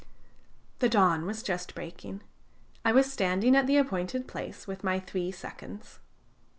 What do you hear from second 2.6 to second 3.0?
I